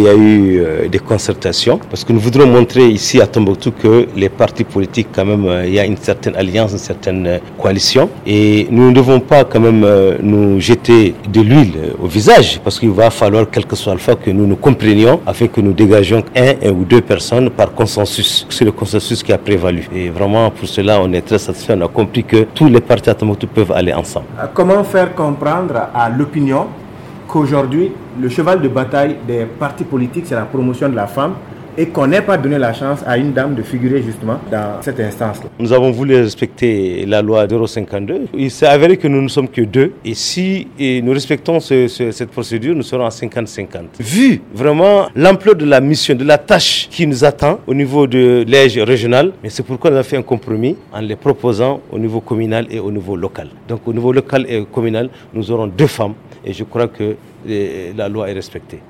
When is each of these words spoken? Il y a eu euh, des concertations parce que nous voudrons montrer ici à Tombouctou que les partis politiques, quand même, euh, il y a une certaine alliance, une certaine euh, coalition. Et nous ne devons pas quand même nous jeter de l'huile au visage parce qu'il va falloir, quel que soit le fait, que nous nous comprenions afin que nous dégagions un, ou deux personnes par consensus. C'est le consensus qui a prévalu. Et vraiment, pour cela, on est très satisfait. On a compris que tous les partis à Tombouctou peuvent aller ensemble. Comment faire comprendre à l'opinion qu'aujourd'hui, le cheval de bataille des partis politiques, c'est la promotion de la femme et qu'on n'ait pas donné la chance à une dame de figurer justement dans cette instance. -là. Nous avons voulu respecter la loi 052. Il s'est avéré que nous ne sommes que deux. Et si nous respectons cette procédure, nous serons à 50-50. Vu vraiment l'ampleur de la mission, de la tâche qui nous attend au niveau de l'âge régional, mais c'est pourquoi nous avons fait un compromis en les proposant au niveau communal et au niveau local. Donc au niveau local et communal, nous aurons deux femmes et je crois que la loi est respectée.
Il 0.00 0.06
y 0.06 0.10
a 0.10 0.14
eu 0.14 0.60
euh, 0.60 0.86
des 0.86 1.00
concertations 1.00 1.80
parce 1.90 2.04
que 2.04 2.12
nous 2.12 2.20
voudrons 2.20 2.46
montrer 2.46 2.86
ici 2.86 3.20
à 3.20 3.26
Tombouctou 3.26 3.72
que 3.72 4.06
les 4.14 4.28
partis 4.28 4.62
politiques, 4.62 5.08
quand 5.12 5.24
même, 5.24 5.44
euh, 5.44 5.66
il 5.66 5.74
y 5.74 5.80
a 5.80 5.84
une 5.84 5.96
certaine 5.96 6.36
alliance, 6.36 6.70
une 6.70 6.78
certaine 6.78 7.26
euh, 7.26 7.38
coalition. 7.60 8.08
Et 8.24 8.68
nous 8.70 8.90
ne 8.90 8.94
devons 8.94 9.18
pas 9.18 9.42
quand 9.42 9.58
même 9.58 9.84
nous 10.22 10.60
jeter 10.60 11.16
de 11.28 11.40
l'huile 11.40 11.94
au 12.00 12.06
visage 12.06 12.60
parce 12.62 12.78
qu'il 12.78 12.90
va 12.90 13.10
falloir, 13.10 13.50
quel 13.50 13.66
que 13.66 13.74
soit 13.74 13.92
le 13.92 13.98
fait, 13.98 14.16
que 14.22 14.30
nous 14.30 14.46
nous 14.46 14.54
comprenions 14.54 15.18
afin 15.26 15.48
que 15.48 15.60
nous 15.60 15.72
dégagions 15.72 16.22
un, 16.36 16.70
ou 16.70 16.84
deux 16.84 17.00
personnes 17.00 17.50
par 17.50 17.74
consensus. 17.74 18.46
C'est 18.50 18.64
le 18.64 18.70
consensus 18.70 19.20
qui 19.24 19.32
a 19.32 19.38
prévalu. 19.38 19.88
Et 19.92 20.10
vraiment, 20.10 20.48
pour 20.52 20.68
cela, 20.68 21.00
on 21.02 21.12
est 21.12 21.22
très 21.22 21.40
satisfait. 21.40 21.74
On 21.76 21.84
a 21.84 21.88
compris 21.88 22.22
que 22.22 22.46
tous 22.54 22.68
les 22.68 22.80
partis 22.80 23.10
à 23.10 23.14
Tombouctou 23.14 23.48
peuvent 23.48 23.72
aller 23.72 23.92
ensemble. 23.92 24.26
Comment 24.54 24.84
faire 24.84 25.12
comprendre 25.16 25.88
à 25.92 26.08
l'opinion 26.08 26.68
qu'aujourd'hui, 27.28 27.92
le 28.20 28.28
cheval 28.28 28.60
de 28.60 28.68
bataille 28.68 29.16
des 29.26 29.44
partis 29.44 29.84
politiques, 29.84 30.26
c'est 30.26 30.34
la 30.34 30.46
promotion 30.46 30.88
de 30.88 30.96
la 30.96 31.06
femme 31.06 31.34
et 31.80 31.86
qu'on 31.86 32.08
n'ait 32.08 32.20
pas 32.22 32.36
donné 32.36 32.58
la 32.58 32.72
chance 32.74 33.00
à 33.06 33.16
une 33.16 33.32
dame 33.32 33.54
de 33.54 33.62
figurer 33.62 34.02
justement 34.02 34.38
dans 34.50 34.82
cette 34.82 34.98
instance. 35.08 35.38
-là. 35.42 35.46
Nous 35.60 35.72
avons 35.72 35.90
voulu 35.98 36.14
respecter 36.16 37.06
la 37.06 37.20
loi 37.22 37.46
052. 37.46 38.26
Il 38.46 38.50
s'est 38.50 38.66
avéré 38.66 38.96
que 39.02 39.06
nous 39.14 39.22
ne 39.22 39.28
sommes 39.36 39.48
que 39.56 39.62
deux. 39.76 39.92
Et 40.04 40.14
si 40.14 40.66
nous 41.04 41.12
respectons 41.12 41.58
cette 41.60 42.30
procédure, 42.36 42.74
nous 42.74 42.82
serons 42.90 43.06
à 43.06 43.10
50-50. 43.10 44.00
Vu 44.00 44.42
vraiment 44.62 44.96
l'ampleur 45.14 45.54
de 45.62 45.64
la 45.74 45.80
mission, 45.80 46.14
de 46.22 46.24
la 46.24 46.38
tâche 46.50 46.88
qui 46.90 47.06
nous 47.06 47.20
attend 47.30 47.54
au 47.70 47.74
niveau 47.82 48.02
de 48.16 48.44
l'âge 48.52 48.76
régional, 48.92 49.26
mais 49.42 49.50
c'est 49.54 49.62
pourquoi 49.68 49.90
nous 49.90 49.96
avons 50.00 50.08
fait 50.12 50.16
un 50.16 50.22
compromis 50.34 50.74
en 50.92 51.00
les 51.00 51.16
proposant 51.26 51.74
au 51.94 51.98
niveau 52.04 52.20
communal 52.20 52.66
et 52.74 52.80
au 52.80 52.90
niveau 52.98 53.14
local. 53.16 53.48
Donc 53.70 53.80
au 53.86 53.92
niveau 53.98 54.10
local 54.20 54.42
et 54.48 54.64
communal, 54.76 55.06
nous 55.32 55.46
aurons 55.52 55.68
deux 55.80 55.86
femmes 55.98 56.14
et 56.44 56.52
je 56.58 56.64
crois 56.64 56.88
que 56.88 57.06
la 58.00 58.06
loi 58.08 58.28
est 58.30 58.34
respectée. 58.42 58.80